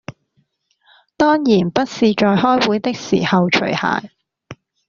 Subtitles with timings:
[1.15, 4.09] 當然不是在開會的時候除鞋